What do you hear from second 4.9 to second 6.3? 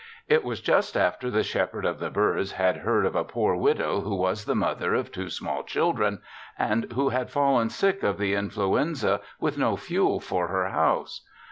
of two small children